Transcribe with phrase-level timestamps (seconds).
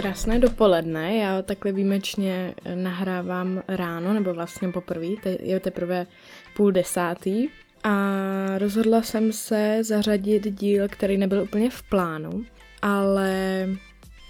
[0.00, 5.06] Krásné dopoledne, já takhle výjimečně nahrávám ráno, nebo vlastně poprvé,
[5.40, 6.06] je teprve
[6.56, 7.48] půl desátý.
[7.84, 7.98] A
[8.58, 12.44] rozhodla jsem se zařadit díl, který nebyl úplně v plánu,
[12.82, 13.68] ale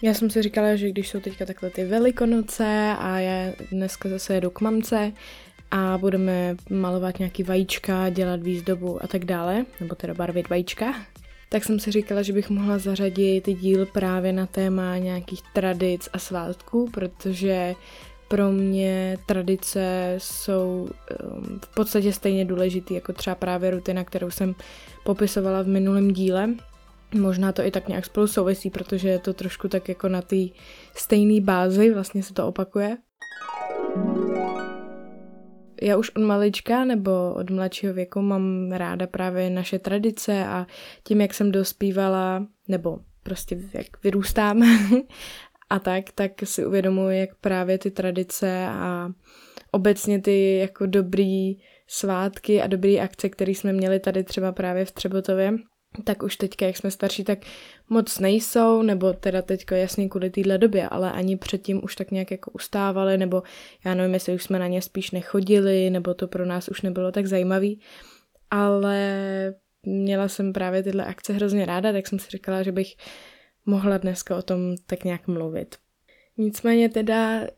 [0.02, 4.34] já jsem si říkala, že když jsou teďka takhle ty velikonoce a já dneska zase
[4.34, 5.12] jedu k mamce
[5.70, 10.94] a budeme malovat nějaký vajíčka, dělat výzdobu a tak dále, nebo teda barvit vajíčka,
[11.48, 16.18] tak jsem si říkala, že bych mohla zařadit díl právě na téma nějakých tradic a
[16.18, 17.74] svátků, protože
[18.28, 20.88] pro mě tradice jsou
[21.24, 24.54] um, v podstatě stejně důležitý jako třeba právě rutina, kterou jsem
[25.04, 26.50] popisovala v minulém díle.
[27.14, 30.36] Možná to i tak nějak spolu souvisí, protože je to trošku tak jako na té
[30.94, 32.96] stejné bázi, vlastně se to opakuje
[35.82, 40.66] já už od malička nebo od mladšího věku mám ráda právě naše tradice a
[41.04, 44.62] tím, jak jsem dospívala, nebo prostě jak vyrůstám
[45.70, 49.10] a tak, tak si uvědomuji, jak právě ty tradice a
[49.70, 54.92] obecně ty jako dobrý svátky a dobrý akce, které jsme měli tady třeba právě v
[54.92, 55.54] Třebotově,
[56.04, 57.38] tak už teďka, jak jsme starší, tak
[57.88, 62.30] moc nejsou, nebo teda teďka jasně kvůli téhle době, ale ani předtím už tak nějak
[62.30, 63.42] jako ustávali, nebo
[63.84, 67.12] já nevím, jestli už jsme na ně spíš nechodili, nebo to pro nás už nebylo
[67.12, 67.80] tak zajímavý,
[68.50, 69.08] ale
[69.82, 72.96] měla jsem právě tyhle akce hrozně ráda, tak jsem si říkala, že bych
[73.66, 75.76] mohla dneska o tom tak nějak mluvit.
[76.36, 77.48] Nicméně teda eh,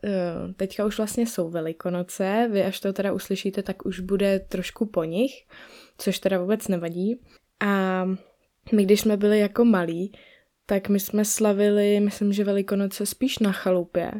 [0.57, 5.03] teďka už vlastně jsou velikonoce, vy až to teda uslyšíte, tak už bude trošku po
[5.03, 5.31] nich,
[5.97, 7.19] což teda vůbec nevadí.
[7.61, 8.05] A
[8.73, 10.11] my, když jsme byli jako malí,
[10.65, 14.11] tak my jsme slavili, myslím, že Velikonoce spíš na chalupě.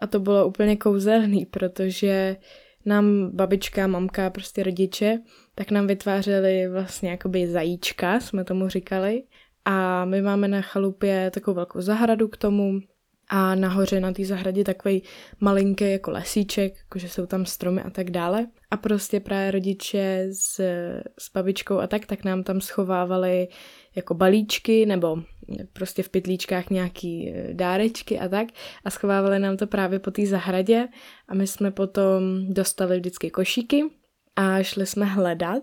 [0.00, 2.36] A to bylo úplně kouzelný, protože
[2.86, 5.18] nám babička, mamka, prostě rodiče,
[5.54, 9.22] tak nám vytvářeli vlastně jakoby zajíčka, jsme tomu říkali.
[9.64, 12.80] A my máme na chalupě takovou velkou zahradu k tomu,
[13.28, 15.02] a nahoře na té zahradě takový
[15.40, 18.46] malinký jako lesíček, jakože jsou tam stromy a tak dále.
[18.70, 20.60] A prostě právě rodiče s,
[21.18, 23.48] s babičkou a tak, tak nám tam schovávali
[23.96, 25.18] jako balíčky nebo
[25.72, 28.48] prostě v pytlíčkách nějaký e, dárečky a tak
[28.84, 30.88] a schovávali nám to právě po té zahradě
[31.28, 33.84] a my jsme potom dostali vždycky košíky
[34.36, 35.62] a šli jsme hledat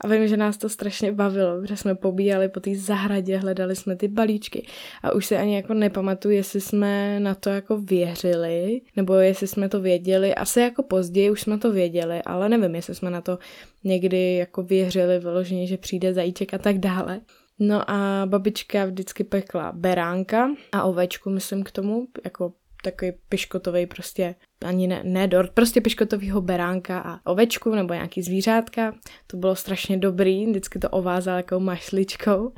[0.00, 3.96] a vím, že nás to strašně bavilo, protože jsme pobíjali po té zahradě, hledali jsme
[3.96, 4.66] ty balíčky
[5.02, 9.68] a už se ani jako nepamatuju, jestli jsme na to jako věřili, nebo jestli jsme
[9.68, 10.34] to věděli.
[10.34, 13.38] Asi jako později už jsme to věděli, ale nevím, jestli jsme na to
[13.84, 17.20] někdy jako věřili vyloženě, že přijde zajíček a tak dále.
[17.58, 22.52] No a babička vždycky pekla beránka a ovečku, myslím k tomu, jako
[22.90, 28.94] takový piškotový prostě, ani ne, ne dort, prostě piškotovýho beránka a ovečku nebo nějaký zvířátka.
[29.26, 32.52] To bylo strašně dobrý, vždycky to ovázal jako mašličkou.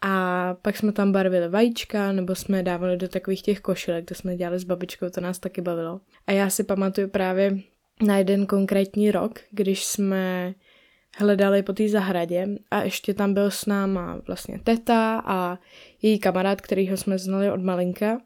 [0.00, 4.36] A pak jsme tam barvili vajíčka, nebo jsme dávali do takových těch košilek, to jsme
[4.36, 6.00] dělali s babičkou, to nás taky bavilo.
[6.26, 7.58] A já si pamatuju právě
[8.06, 10.54] na jeden konkrétní rok, když jsme
[11.18, 15.58] hledali po té zahradě a ještě tam byl s náma vlastně teta a
[16.02, 18.18] její kamarád, kterýho jsme znali od malinka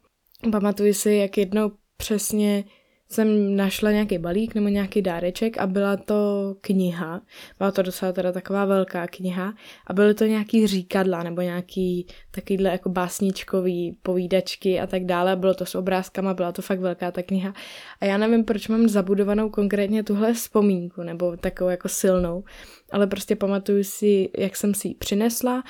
[0.52, 2.64] Pamatuji si, jak jednou přesně
[3.08, 7.20] jsem našla nějaký balík nebo nějaký dáreček a byla to kniha.
[7.58, 9.54] Byla to docela teda taková velká kniha
[9.86, 15.36] a byly to nějaký říkadla nebo nějaký takovýhle jako básničkový povídačky a tak dále.
[15.36, 17.54] Bylo to s obrázkama, byla to fakt velká ta kniha.
[18.00, 22.44] A já nevím, proč mám zabudovanou konkrétně tuhle vzpomínku nebo takovou jako silnou,
[22.92, 25.62] ale prostě pamatuju si, jak jsem si ji přinesla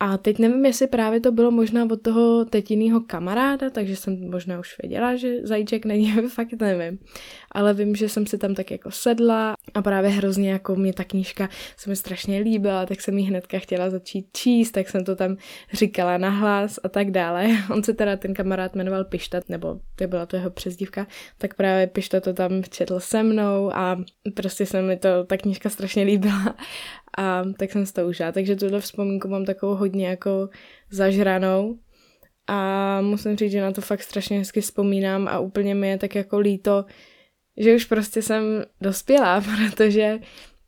[0.00, 4.58] a teď nevím, jestli právě to bylo možná od toho tetiného kamaráda, takže jsem možná
[4.58, 6.98] už věděla, že zajíček není, fakt nevím.
[7.52, 11.04] Ale vím, že jsem si tam tak jako sedla a právě hrozně jako mě ta
[11.04, 15.16] knížka se mi strašně líbila, tak jsem ji hnedka chtěla začít číst, tak jsem to
[15.16, 15.36] tam
[15.72, 17.48] říkala nahlas a tak dále.
[17.70, 21.06] On se teda ten kamarád jmenoval Pišta, nebo to byla to jeho přezdívka,
[21.38, 23.96] tak právě Pišta to tam četl se mnou a
[24.34, 26.54] prostě se mi to ta knížka strašně líbila
[27.18, 28.32] a tak jsem si to užila.
[28.32, 30.48] Takže tuhle vzpomínku mám takovou hodně jako
[30.90, 31.78] zažranou
[32.46, 36.14] a musím říct, že na to fakt strašně hezky vzpomínám a úplně mi je tak
[36.14, 36.84] jako líto,
[37.56, 40.18] že už prostě jsem dospělá, protože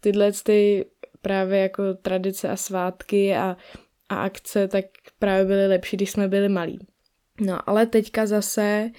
[0.00, 0.87] tyhle ty
[1.23, 3.56] právě jako tradice a svátky a,
[4.08, 4.85] a akce tak
[5.19, 6.79] právě byly lepší, když jsme byli malí.
[7.41, 8.91] No ale teďka zase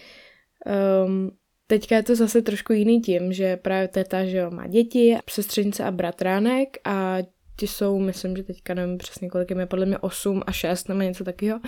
[1.05, 1.31] um,
[1.71, 5.83] Teďka je to zase trošku jiný tím, že právě teta, že jo, má děti, sestřenice
[5.83, 7.17] a bratránek a
[7.61, 11.01] ti jsou, myslím, že teďka nevím přesně kolik je, podle mě 8 a 6 nebo
[11.01, 11.59] něco takového.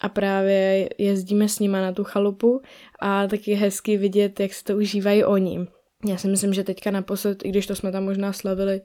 [0.00, 2.62] A právě jezdíme s nima na tu chalupu
[3.00, 5.66] a taky je hezky vidět, jak se to užívají oni.
[6.08, 8.80] Já si myslím, že teďka naposled, i když to jsme tam možná slavili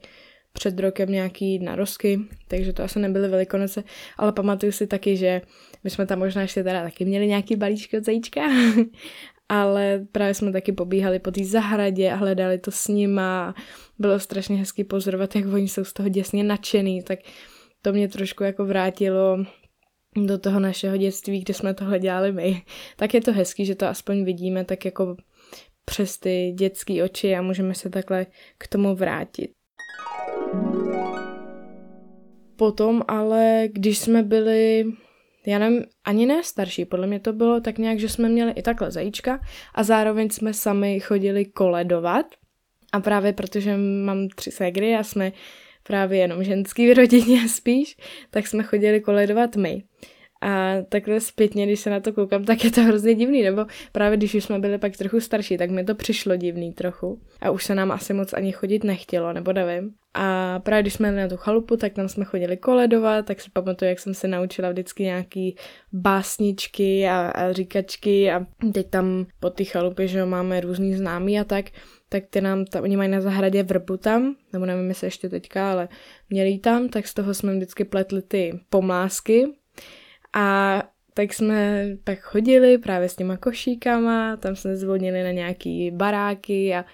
[0.52, 3.84] před rokem nějaký narosky, takže to asi nebyly velikonoce,
[4.16, 5.42] ale pamatuju si taky, že
[5.84, 8.40] my jsme tam možná ještě teda taky měli nějaký balíčky od zajíčka,
[9.48, 13.54] ale právě jsme taky pobíhali po té zahradě a hledali to s nima.
[13.98, 17.18] Bylo strašně hezky pozorovat, jak oni jsou z toho děsně nadšený, tak
[17.82, 19.38] to mě trošku jako vrátilo
[20.16, 22.62] do toho našeho dětství, kde jsme tohle dělali my.
[22.96, 25.16] Tak je to hezký, že to aspoň vidíme tak jako
[25.84, 28.26] přes ty dětské oči a můžeme se takhle
[28.58, 29.50] k tomu vrátit.
[32.56, 34.84] Potom ale, když jsme byli,
[35.46, 38.62] já nevím, ani ne starší, podle mě to bylo tak nějak, že jsme měli i
[38.62, 39.40] takhle zajíčka
[39.74, 42.26] a zároveň jsme sami chodili koledovat.
[42.92, 45.32] A právě protože mám tři ségry a jsme
[45.82, 47.96] právě jenom ženský v rodině spíš,
[48.30, 49.82] tak jsme chodili koledovat my.
[50.40, 54.16] A takhle zpětně, když se na to koukám, tak je to hrozně divný, nebo právě
[54.16, 57.20] když už jsme byli pak trochu starší, tak mi to přišlo divný trochu.
[57.40, 59.94] A už se nám asi moc ani chodit nechtělo, nebo nevím.
[60.14, 63.50] A právě když jsme jeli na tu chalupu, tak tam jsme chodili koledovat, tak si
[63.50, 65.56] pamatuju, jak jsem se naučila vždycky nějaký
[65.92, 71.44] básničky a, a říkačky a teď tam po té chalupě, že máme různý známý a
[71.44, 71.64] tak,
[72.08, 75.70] tak ty nám, tam, oni mají na zahradě vrbu tam, nebo nevím, jestli ještě teďka,
[75.70, 75.88] ale
[76.30, 79.46] měli tam, tak z toho jsme vždycky pletli ty pomlásky,
[80.36, 80.82] a
[81.14, 86.84] tak jsme tak chodili právě s těma košíkama, tam jsme zvonili na nějaký baráky a,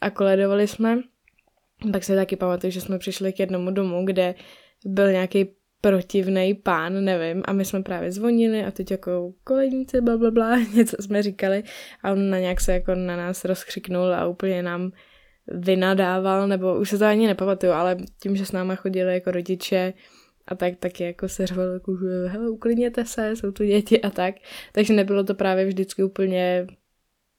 [0.00, 0.98] a koledovali jsme.
[1.92, 4.34] Pak se taky pamatuju, že jsme přišli k jednomu domu, kde
[4.84, 5.46] byl nějaký
[5.80, 10.58] protivný pán, nevím, a my jsme právě zvonili a teď jako koledníci, bla, bla, bla,
[10.74, 11.62] něco jsme říkali
[12.02, 14.92] a on na nějak se jako na nás rozkřiknul a úplně nám
[15.48, 19.92] vynadával, nebo už se to ani nepamatuju, ale tím, že s náma chodili jako rodiče,
[20.46, 24.10] a tak taky jako se řval, jako, že hele, uklidněte se, jsou tu děti a
[24.10, 24.34] tak.
[24.72, 26.66] Takže nebylo to právě vždycky úplně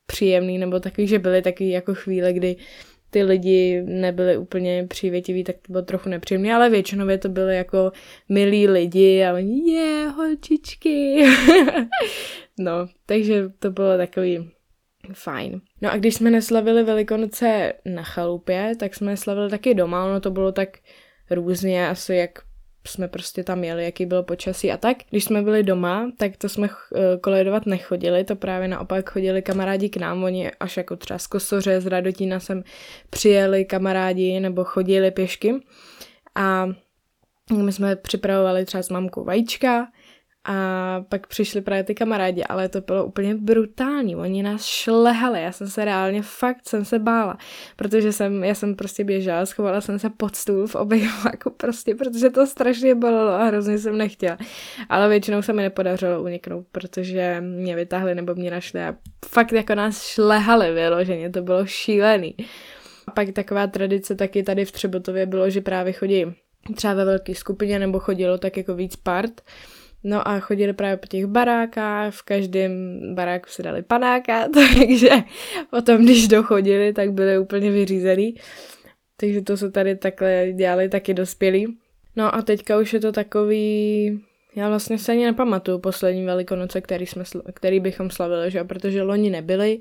[0.05, 2.55] příjemný, nebo takový, že byly taky jako chvíle, kdy
[3.09, 7.91] ty lidi nebyli úplně přívětiví, tak to bylo trochu nepříjemné, ale většinově to byly jako
[8.29, 11.25] milí lidi a oni, je, holčičky.
[12.59, 14.51] no, takže to bylo takový
[15.13, 15.61] fajn.
[15.81, 20.31] No a když jsme neslavili Velikonoce na chalupě, tak jsme slavili taky doma, ono to
[20.31, 20.69] bylo tak
[21.31, 22.39] různě, asi jak
[22.87, 24.97] jsme prostě tam jeli, jaký bylo počasí a tak.
[25.09, 29.89] Když jsme byli doma, tak to jsme eh, koledovat nechodili, to právě naopak chodili kamarádi
[29.89, 32.63] k nám, oni až jako třeba z Kosoře, z Radotína sem
[33.09, 35.55] přijeli kamarádi nebo chodili pěšky
[36.35, 36.69] a
[37.51, 39.87] my jsme připravovali třeba s mamkou vajíčka,
[40.45, 44.15] a pak přišli právě ty kamarádi, ale to bylo úplně brutální.
[44.15, 47.37] Oni nás šlehali, já jsem se reálně fakt jsem se bála,
[47.75, 52.29] protože jsem, já jsem prostě běžela, schovala jsem se pod stůl v obejváku prostě, protože
[52.29, 54.37] to strašně bolelo a hrozně jsem nechtěla.
[54.89, 58.95] Ale většinou se mi nepodařilo uniknout, protože mě vytáhli nebo mě našli a
[59.25, 62.35] fakt jako nás šlehali vyloženě, to bylo šílený.
[63.07, 66.25] A pak taková tradice taky tady v Třebotově bylo, že právě chodí
[66.75, 69.41] třeba ve velké skupině nebo chodilo tak jako víc part,
[70.07, 75.09] No a chodili právě po těch barákách, v každém baráku se dali panáka, takže
[75.69, 78.35] potom, když dochodili, tak byli úplně vyřízený.
[79.17, 81.77] Takže to se tady takhle dělali taky dospělí.
[82.15, 84.19] No a teďka už je to takový...
[84.55, 87.23] Já vlastně se ani nepamatuju poslední velikonoce, který, jsme,
[87.53, 88.63] který bychom slavili, že?
[88.63, 89.79] protože loni nebyli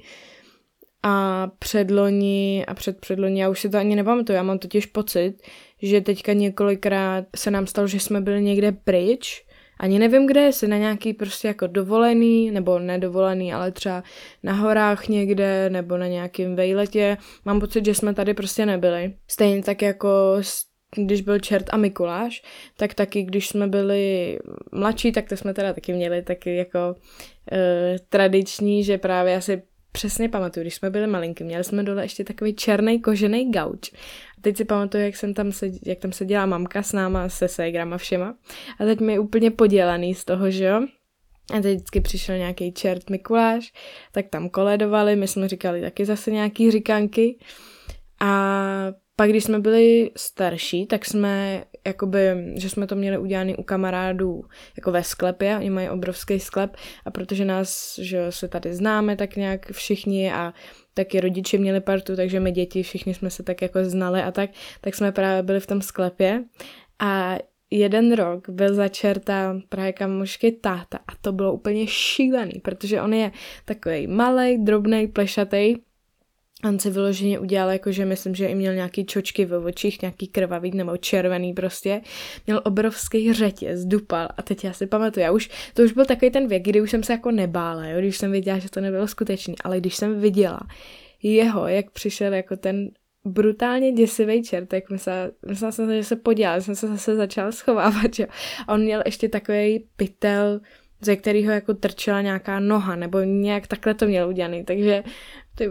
[1.03, 5.35] a předloni a před předloni, já už si to ani nepamatuju, já mám totiž pocit,
[5.83, 9.45] že teďka několikrát se nám stalo, že jsme byli někde pryč
[9.85, 14.03] ani nevím kde, jestli na nějaký prostě jako dovolený, nebo nedovolený, ale třeba
[14.43, 17.17] na horách někde, nebo na nějakém vejletě.
[17.45, 19.15] Mám pocit, že jsme tady prostě nebyli.
[19.29, 20.09] Stejně tak jako
[20.97, 22.43] když byl Čert a Mikuláš,
[22.77, 24.39] tak taky, když jsme byli
[24.73, 26.95] mladší, tak to jsme teda taky měli taky jako
[27.53, 29.63] e, tradiční, že právě asi
[29.95, 33.93] přesně pamatuju, když jsme byli malinky, měli jsme dole ještě takový černý kožený gauč.
[34.39, 37.49] A teď si pamatuju, jak, jsem tam se, jak tam seděla mamka s náma, se
[37.49, 38.35] ségrama všema.
[38.81, 40.87] A teď mi je úplně podělaný z toho, že jo.
[41.53, 43.73] A teď vždycky přišel nějaký čert Mikuláš,
[44.13, 47.39] tak tam koledovali, my jsme říkali taky zase nějaký říkanky.
[48.21, 52.21] A pak, když jsme byli starší, tak jsme, jakoby,
[52.57, 54.45] že jsme to měli udělané u kamarádů
[54.77, 59.37] jako ve sklepě, oni mají obrovský sklep a protože nás, že se tady známe tak
[59.37, 60.55] nějak všichni a
[60.95, 64.51] taky rodiče měli partu, takže my děti všichni jsme se tak jako znali a tak,
[64.81, 66.45] tak jsme právě byli v tom sklepě.
[66.99, 67.39] A
[67.71, 73.33] jeden rok byl začerta právě kamošky táta a to bylo úplně šílený, protože on je
[73.65, 75.77] takový malý, drobný, plešatý
[76.79, 80.97] Si vyloženě udělal, jakože myslím, že i měl nějaký čočky ve očích, nějaký krvavý nebo
[80.97, 82.01] červený prostě.
[82.47, 86.31] Měl obrovský řetěz, dupal a teď já si pamatuju, já už, to už byl takový
[86.31, 89.09] ten věk, kdy už jsem se jako nebála, jo, když jsem viděla, že to nebylo
[89.09, 90.61] skutečný, ale když jsem viděla
[91.23, 92.91] jeho, jak přišel jako ten
[93.25, 98.15] brutálně děsivý čert, tak myslela, myslela jsem, že se podělal, jsem se zase začala schovávat,
[98.15, 98.27] že?
[98.67, 100.61] A on měl ještě takový pytel,
[101.01, 105.05] ze kterého jako trčela nějaká noha, nebo nějak takhle to měl udělaný, takže
[105.55, 105.71] ty,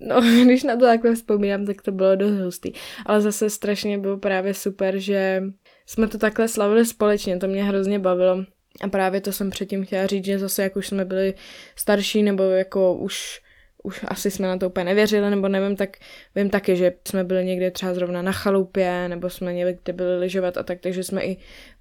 [0.00, 2.72] no, když na to takhle vzpomínám, tak to bylo dost hustý.
[3.06, 5.42] Ale zase strašně bylo právě super, že
[5.86, 8.44] jsme to takhle slavili společně, to mě hrozně bavilo.
[8.80, 11.34] A právě to jsem předtím chtěla říct, že zase jak už jsme byli
[11.76, 13.40] starší, nebo jako už
[13.82, 15.96] už asi jsme na to úplně nevěřili, nebo nevím, tak
[16.34, 20.56] vím taky, že jsme byli někde třeba zrovna na chalupě, nebo jsme někde byli lyžovat
[20.56, 21.36] a tak, takže jsme i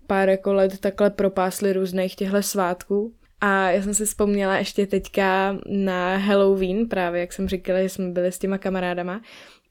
[0.07, 3.13] pár jako let takhle propásli různých těchto svátků.
[3.41, 8.09] A já jsem si vzpomněla ještě teďka na Halloween, právě jak jsem říkala, že jsme
[8.09, 9.21] byli s těma kamarádama,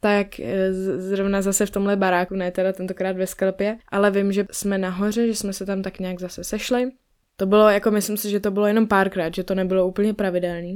[0.01, 4.47] tak e, zrovna zase v tomhle baráku, ne teda tentokrát ve sklepě, ale vím, že
[4.51, 6.91] jsme nahoře, že jsme se tam tak nějak zase sešli.
[7.37, 10.75] To bylo, jako myslím si, že to bylo jenom párkrát, že to nebylo úplně pravidelný.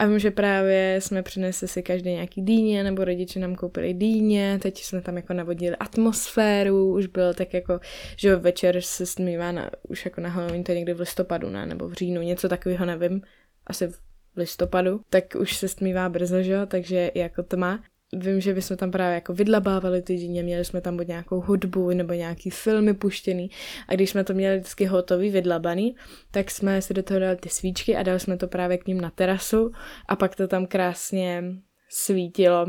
[0.00, 4.58] A vím, že právě jsme přinesli si každý nějaký dýně, nebo rodiče nám koupili dýně,
[4.62, 7.80] teď jsme tam jako navodili atmosféru, už bylo tak jako,
[8.16, 11.88] že večer se smívá na, už jako na Halloween, to někdy v listopadu, ne, nebo
[11.88, 13.22] v říjnu, něco takového nevím,
[13.66, 14.00] asi v
[14.36, 18.90] listopadu, tak už se stmívá brzo, že jo, takže jako tma vím, že bychom tam
[18.90, 23.50] právě jako vydlabávali ty dýně, měli jsme tam buď nějakou hudbu nebo nějaký filmy puštěný
[23.88, 25.96] a když jsme to měli vždycky hotový, vydlabaný,
[26.30, 29.00] tak jsme si do toho dali ty svíčky a dali jsme to právě k ním
[29.00, 29.72] na terasu
[30.08, 31.44] a pak to tam krásně
[31.88, 32.66] svítilo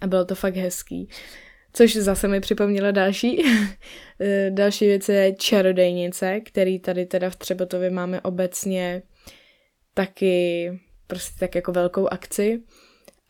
[0.00, 1.08] a bylo to fakt hezký.
[1.72, 3.42] Což zase mi připomnělo další.
[4.50, 9.02] další věc je čarodejnice, který tady teda v Třebotově máme obecně
[9.94, 10.70] taky
[11.06, 12.62] prostě tak jako velkou akci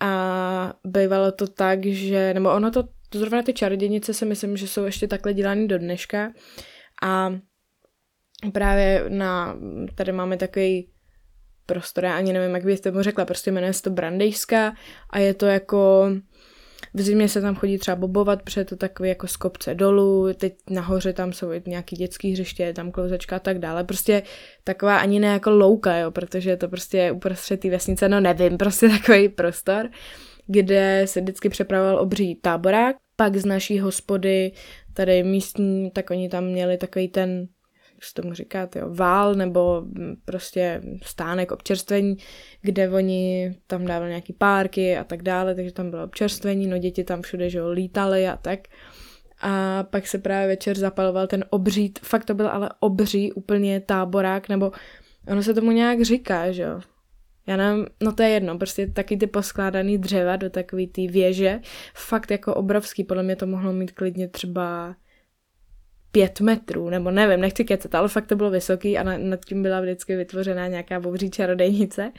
[0.05, 4.69] a bývalo to tak, že, nebo ono to, to zrovna ty čarodějnice si myslím, že
[4.69, 6.33] jsou ještě takhle dělané do dneška.
[7.03, 7.33] A
[8.53, 9.57] právě na,
[9.95, 10.91] tady máme takový
[11.67, 14.75] prostor, já ani nevím, jak bych to řekla, prostě jmenuje se to Brandejska
[15.11, 16.11] a je to jako
[16.95, 20.33] v zimě se tam chodí třeba bobovat, protože je to takový jako z kopce dolů,
[20.35, 23.85] teď nahoře tam jsou nějaký dětský hřiště, tam klouzečka a tak dále.
[23.85, 24.23] Prostě
[24.65, 28.89] taková ani ne jako louka, jo, protože to prostě uprostřed té vesnice, no nevím, prostě
[28.89, 29.89] takový prostor,
[30.47, 32.97] kde se vždycky přepravoval obří táborák.
[33.17, 34.53] Pak z naší hospody,
[34.93, 37.47] tady místní, tak oni tam měli takový ten
[38.05, 42.17] jak se tomu říká, jo, vál nebo mm, prostě stánek občerstvení,
[42.63, 47.05] kde oni tam dávali nějaký párky a tak dále, takže tam bylo občerstvení, no děti
[47.05, 48.61] tam všude, že jo, lítali a tak.
[49.41, 54.49] A pak se právě večer zapaloval ten obří, fakt to byl ale obří úplně táborák,
[54.49, 54.73] nebo
[55.29, 56.81] ono se tomu nějak říká, že jo,
[57.47, 61.61] já nevím, no to je jedno, prostě taky ty poskládaný dřeva do takový ty věže,
[61.95, 64.95] fakt jako obrovský, podle mě to mohlo mít klidně třeba
[66.15, 69.81] pět metrů, nebo nevím, nechci kecat, ale fakt to bylo vysoký a nad tím byla
[69.81, 72.13] vždycky vytvořená nějaká bobří čarodejnice.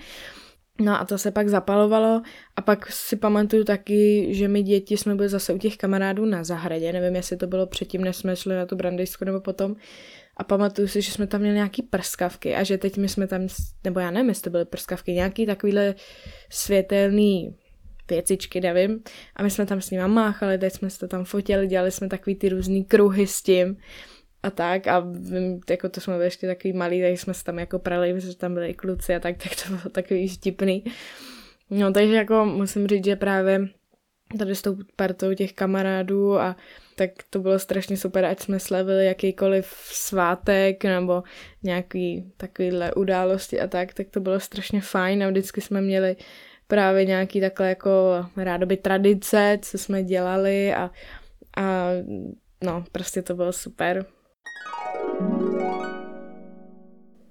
[0.82, 2.22] No a to se pak zapalovalo
[2.56, 6.44] a pak si pamatuju taky, že my děti jsme byli zase u těch kamarádů na
[6.44, 9.76] zahradě, nevím, jestli to bylo předtím, než jsme šli na tu brandejsku nebo potom.
[10.38, 13.48] A pamatuju si, že jsme tam měli nějaký prskavky a že teď my jsme tam,
[13.84, 15.96] nebo já nevím, jestli to byly prskavky, nějaký takovýhle
[16.50, 17.56] světelný
[18.10, 19.04] věcičky, nevím.
[19.36, 22.10] A my jsme tam s nima máchali, teď jsme se to tam fotili, dělali jsme
[22.10, 23.78] takový ty různý kruhy s tím
[24.44, 27.60] a tak a vím, jako to jsme byli ještě takový malý, tak jsme se tam
[27.60, 30.84] jako prali, že tam byli kluci a tak, tak to bylo takový štipný.
[31.70, 33.68] No takže jako musím říct, že právě
[34.38, 36.56] tady s tou partou těch kamarádů a
[36.96, 41.24] tak to bylo strašně super, ať jsme slavili jakýkoliv svátek nebo
[41.64, 46.16] nějaký takovýhle události a tak, tak to bylo strašně fajn a vždycky jsme měli
[46.68, 50.92] právě nějaký takhle jako rádoby tradice, co jsme dělali a,
[51.58, 51.90] a
[52.64, 54.06] no, prostě to bylo super.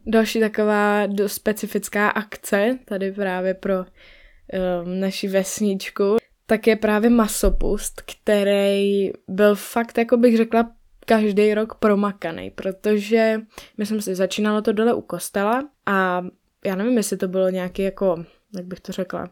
[0.07, 9.11] Další taková specifická akce tady právě pro um, naši vesničku, tak je právě masopust, který
[9.29, 10.71] byl fakt, jako bych řekla,
[11.07, 13.41] každý rok promakaný, protože
[13.79, 16.25] myslím si, začínalo to dole u kostela a
[16.65, 18.25] já nevím, jestli to bylo nějaký jako
[18.57, 19.31] jak bych to řekla,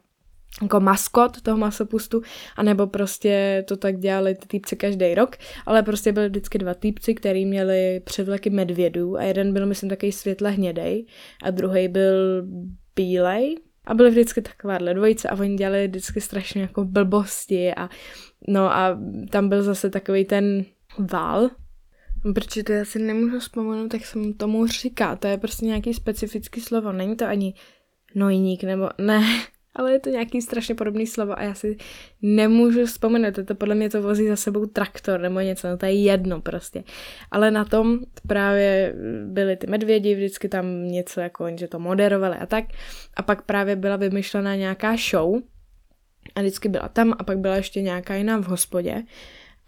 [0.63, 2.23] jako maskot toho masopustu,
[2.57, 5.37] anebo prostě to tak dělali ty týpci každý rok,
[5.67, 10.13] ale prostě byly vždycky dva týpci, který měli převleky medvědů a jeden byl, myslím, takový
[10.13, 11.07] světle hnědej
[11.43, 12.47] a druhý byl
[12.97, 17.89] bílej a byly vždycky takováhle dvojice a oni dělali vždycky strašně jako blbosti a
[18.49, 18.99] no a
[19.31, 20.65] tam byl zase takový ten
[20.99, 21.51] vál,
[22.35, 26.61] protože to já si nemůžu vzpomenout, tak jsem tomu říká, to je prostě nějaký specifický
[26.61, 27.55] slovo, není to ani
[28.15, 29.23] nojník nebo ne,
[29.77, 31.77] ale je to nějaký strašně podobný slovo a já si
[32.23, 36.03] nemůžu vzpomenout, to podle mě to vozí za sebou traktor nebo něco, no to je
[36.03, 36.85] jedno prostě.
[37.31, 38.95] Ale na tom právě
[39.27, 42.65] byly ty medvědi, vždycky tam něco jako že to moderovali a tak.
[43.17, 45.41] A pak právě byla vymyšlená nějaká show,
[46.35, 49.03] A vždycky byla tam a pak byla ještě nějaká jiná v hospodě.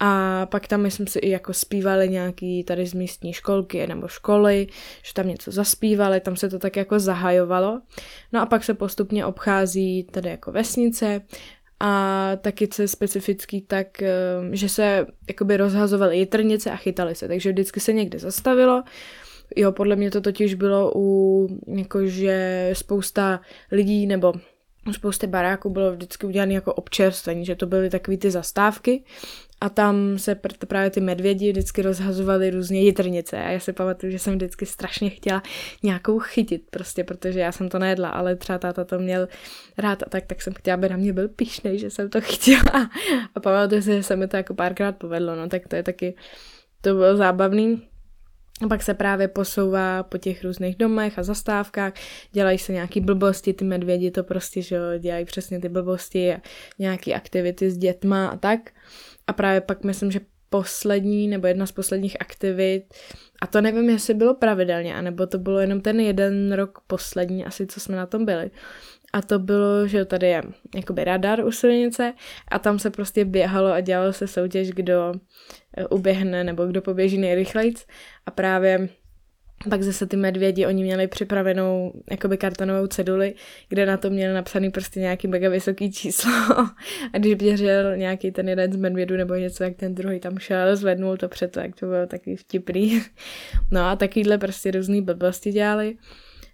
[0.00, 4.66] A pak tam, myslím si, i jako zpívali nějaký tady z místní školky nebo školy,
[5.02, 7.80] že tam něco zaspívali, tam se to tak jako zahajovalo.
[8.32, 11.20] No a pak se postupně obchází tady jako vesnice
[11.80, 14.12] a taky co je specifický, tak eh,
[14.52, 18.82] že se jakoby rozhazovaly jitrnice a chytali se, takže vždycky se někde zastavilo,
[19.56, 23.40] Jo, podle mě to totiž bylo u, jakože spousta
[23.72, 24.32] lidí nebo
[24.92, 29.04] spousty baráků bylo vždycky udělané jako občerstvení, že to byly takové ty zastávky
[29.60, 34.12] a tam se pr- právě ty medvědi vždycky rozhazovaly různě jitrnice a já si pamatuju,
[34.12, 35.42] že jsem vždycky strašně chtěla
[35.82, 39.28] nějakou chytit prostě, protože já jsem to nejedla, ale třeba táta to měl
[39.78, 42.90] rád a tak, tak jsem chtěla, aby na mě byl pišnej, že jsem to chtěla
[43.34, 46.14] a pamatuju si, že se mi to jako párkrát povedlo, no tak to je taky,
[46.80, 47.82] to bylo zábavný.
[48.62, 51.92] A pak se právě posouvá po těch různých domech a zastávkách,
[52.32, 56.40] dělají se nějaký blbosti, ty medvědi to prostě, že jo, dělají přesně ty blbosti a
[56.78, 58.70] nějaký aktivity s dětma a tak.
[59.26, 62.84] A právě pak myslím, že poslední nebo jedna z posledních aktivit,
[63.42, 67.66] a to nevím, jestli bylo pravidelně, anebo to bylo jenom ten jeden rok poslední, asi
[67.66, 68.50] co jsme na tom byli.
[69.12, 70.42] A to bylo, že tady je
[70.74, 72.14] jakoby radar u silnice
[72.48, 75.12] a tam se prostě běhalo a dělalo se soutěž, kdo
[75.76, 77.86] eh, uběhne nebo kdo poběží nejrychlejc.
[78.26, 78.88] A právě
[79.70, 83.34] pak zase ty medvědi, oni měli připravenou jakoby kartonovou ceduli,
[83.68, 86.32] kde na to měli napsaný prostě nějaký mega vysoký číslo.
[87.12, 90.76] A když běžel nějaký ten jeden z medvědů nebo něco, jak ten druhý tam šel,
[90.76, 93.02] zvednul to před to, jak to bylo taky vtipný.
[93.70, 95.96] No a takovýhle prostě různý blbosti dělali.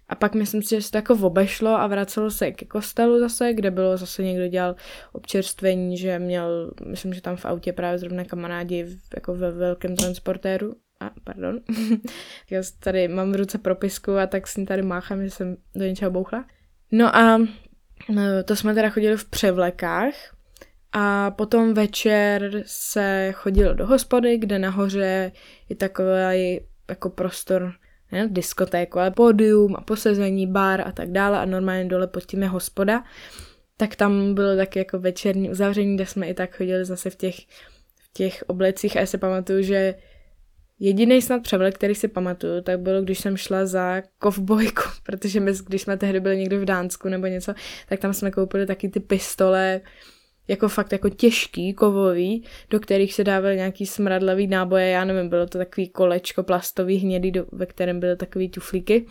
[0.09, 3.53] A pak myslím si, že se to jako obešlo a vracelo se ke kostelu zase,
[3.53, 4.75] kde bylo zase někdo dělal
[5.13, 10.75] občerstvení, že měl, myslím, že tam v autě právě zrovna kamarádi jako ve velkém transportéru.
[11.01, 11.59] A, pardon.
[12.49, 15.85] Já tady mám v ruce propisku a tak s ní tady máchám, že jsem do
[15.85, 16.45] něčeho bouchla.
[16.91, 17.37] No a
[18.09, 20.13] no, to jsme teda chodili v převlekách
[20.91, 25.31] a potom večer se chodilo do hospody, kde nahoře
[25.69, 27.73] je takový jako prostor
[28.11, 32.41] ne, diskotéku, ale pódium a posezení, bar a tak dále a normálně dole pod tím
[32.41, 33.03] je hospoda,
[33.77, 37.35] tak tam bylo taky jako večerní uzavření, kde jsme i tak chodili zase v těch,
[37.95, 39.95] v těch oblecích a já si pamatuju, že
[40.83, 45.51] Jediný snad převlek, který si pamatuju, tak bylo, když jsem šla za kovbojku, protože my,
[45.65, 47.53] když jsme tehdy byli někde v Dánsku nebo něco,
[47.89, 49.81] tak tam jsme koupili taky ty pistole,
[50.47, 55.47] jako fakt jako těžký, kovový, do kterých se dávaly nějaký smradlavý náboje, já nevím, bylo
[55.47, 59.05] to takový kolečko plastový hnědý, do, ve kterém byly takový tuflíky.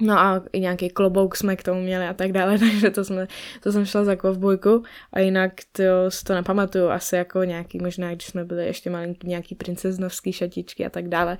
[0.00, 3.28] No a i nějaký klobouk jsme k tomu měli a tak dále, takže to, jsme,
[3.62, 4.82] to jsem šla za kovbojku.
[5.12, 5.82] A jinak to,
[6.26, 10.90] to nepamatuju, asi jako nějaký, možná když jsme byli ještě malinký, nějaký princeznovský šatičky a
[10.90, 11.38] tak dále,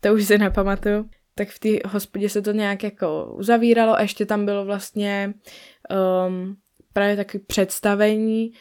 [0.00, 1.08] to už si nepamatuju.
[1.34, 5.34] Tak v té hospodě se to nějak jako uzavíralo a ještě tam bylo vlastně
[6.28, 6.56] um,
[6.92, 8.52] právě takový představení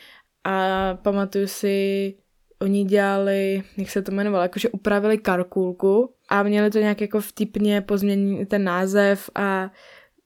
[0.43, 2.15] a pamatuju si,
[2.61, 7.81] oni dělali, jak se to jmenovalo, jakože upravili karkulku a měli to nějak jako vtipně
[7.81, 9.71] pozměnit ten název a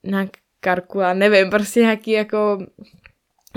[0.03, 2.65] nějak karkula, nevím, prostě nějaký jako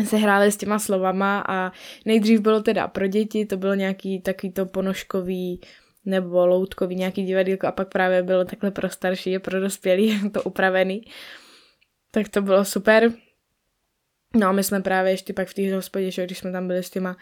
[0.05, 1.73] se hráli s těma slovama a
[2.05, 5.61] nejdřív bylo teda pro děti, to bylo nějaký takový to ponožkový
[6.05, 10.43] nebo loutkový nějaký divadílko a pak právě bylo takhle pro starší a pro dospělý to
[10.43, 11.05] upravený.
[12.11, 13.13] Tak to bylo super.
[14.37, 16.83] No a my jsme právě ještě pak v té hospodě, že když jsme tam byli
[16.83, 17.17] s těma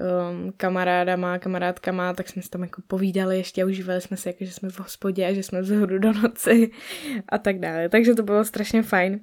[0.00, 4.44] um, kamarádama, kamarádkama, tak jsme se tam jako povídali ještě a užívali jsme se, jako,
[4.44, 6.70] že jsme v hospodě a že jsme vzhůru do noci
[7.28, 7.88] a tak dále.
[7.88, 9.20] Takže to bylo strašně fajn.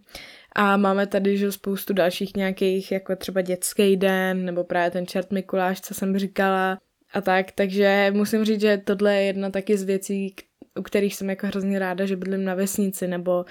[0.56, 5.32] A máme tady že spoustu dalších nějakých, jako třeba dětský den, nebo právě ten čert
[5.32, 6.78] Mikuláš, co jsem říkala
[7.14, 7.52] a tak.
[7.52, 10.36] Takže musím říct, že tohle je jedna taky z věcí,
[10.80, 13.46] u kterých jsem jako hrozně ráda, že bydlím na vesnici, nebo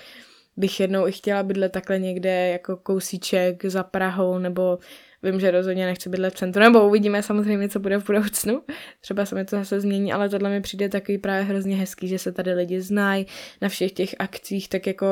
[0.57, 4.79] bych jednou i chtěla bydlet takhle někde jako kousíček za Prahou, nebo
[5.23, 8.63] vím, že rozhodně nechci bydlet v centru, nebo uvidíme samozřejmě, co bude v budoucnu.
[9.01, 12.19] Třeba se mi to zase změní, ale tohle mi přijde takový právě hrozně hezký, že
[12.19, 13.27] se tady lidi znají
[13.61, 15.07] na všech těch akcích, tak jako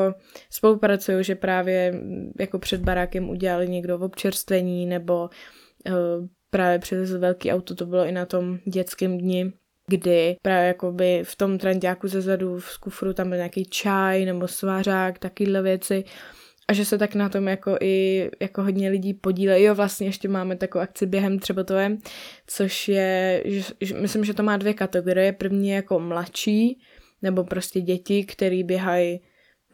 [0.49, 5.29] spolupracují, že právě mm, jako před barákem udělali někdo v občerstvení, nebo
[5.89, 9.53] uh, právě přes velký auto, to bylo i na tom dětském dni,
[9.91, 15.19] kdy právě jakoby v tom trendiáku zezadu v kufru tam byl nějaký čaj nebo svářák,
[15.19, 16.03] takovýhle věci
[16.67, 19.63] a že se tak na tom jako i jako hodně lidí podílejí.
[19.65, 21.97] Jo, vlastně ještě máme takovou akci během třebotové,
[22.47, 25.33] což je, že, že, myslím, že to má dvě kategorie.
[25.33, 26.81] První je jako mladší,
[27.21, 29.21] nebo prostě děti, který běhají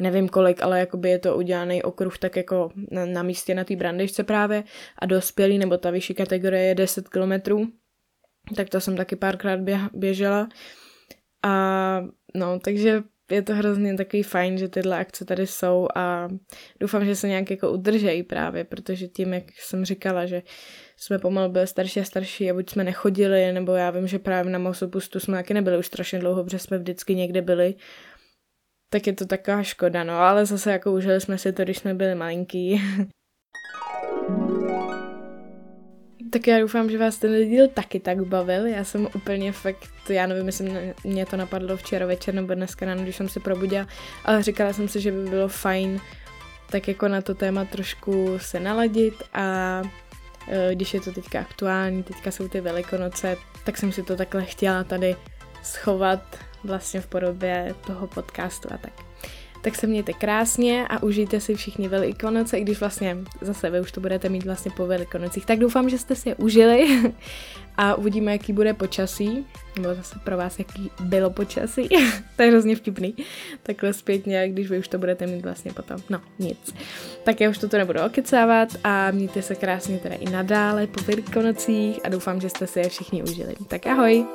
[0.01, 3.75] nevím kolik, ale jakoby je to udělaný okruh tak jako na, na místě na té
[3.75, 4.63] brandičce právě
[4.99, 7.67] a dospělý, nebo ta vyšší kategorie je 10 kilometrů
[8.55, 9.59] tak to jsem taky párkrát
[9.93, 10.49] běžela.
[11.43, 12.01] A
[12.35, 16.27] no, takže je to hrozně takový fajn, že tyhle akce tady jsou a
[16.79, 20.41] doufám, že se nějak jako udržejí právě, protože tím, jak jsem říkala, že
[20.97, 24.51] jsme pomalu byli starší a starší a buď jsme nechodili, nebo já vím, že právě
[24.51, 27.75] na Mousopustu jsme taky nebyli už strašně dlouho, protože jsme vždycky někde byli,
[28.89, 31.93] tak je to taková škoda, no ale zase jako užili jsme si to, když jsme
[31.93, 32.81] byli malinký.
[36.29, 38.65] Tak já doufám, že vás ten díl taky tak bavil.
[38.65, 43.03] Já jsem úplně fakt, já nevím, jestli mě to napadlo včera večer nebo dneska ráno,
[43.03, 43.87] když jsem se probudila,
[44.25, 46.01] ale říkala jsem si, že by bylo fajn
[46.69, 49.81] tak jako na to téma trošku se naladit a
[50.47, 54.45] e, když je to teďka aktuální, teďka jsou ty velikonoce, tak jsem si to takhle
[54.45, 55.15] chtěla tady
[55.63, 59.06] schovat vlastně v podobě toho podcastu a tak
[59.67, 63.91] tak se mějte krásně a užijte si všichni Velikonoce, i když vlastně zase vy už
[63.91, 65.45] to budete mít vlastně po Velikonocích.
[65.45, 67.13] Tak doufám, že jste si je užili
[67.77, 71.89] a uvidíme, jaký bude počasí, nebo zase pro vás, jaký bylo počasí.
[72.35, 73.15] to je hrozně vtipný.
[73.63, 75.97] Takhle zpětně, když vy už to budete mít vlastně potom.
[76.09, 76.75] No, nic.
[77.23, 81.99] Tak já už toto nebudu okecávat a mějte se krásně teda i nadále po Velikonocích
[82.03, 83.55] a doufám, že jste si je všichni užili.
[83.67, 84.25] Tak ahoj!